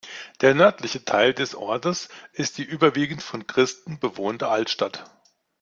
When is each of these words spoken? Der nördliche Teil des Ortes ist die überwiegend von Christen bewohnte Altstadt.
Der 0.41 0.55
nördliche 0.55 1.05
Teil 1.05 1.31
des 1.31 1.53
Ortes 1.53 2.09
ist 2.33 2.57
die 2.57 2.63
überwiegend 2.63 3.21
von 3.21 3.45
Christen 3.45 3.99
bewohnte 3.99 4.47
Altstadt. 4.47 5.03